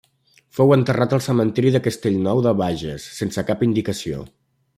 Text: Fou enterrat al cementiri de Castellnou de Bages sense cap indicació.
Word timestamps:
Fou 0.59 0.71
enterrat 0.75 1.13
al 1.17 1.21
cementiri 1.25 1.73
de 1.75 1.81
Castellnou 1.89 2.41
de 2.47 2.55
Bages 2.63 3.07
sense 3.21 3.45
cap 3.51 3.63
indicació. 3.69 4.25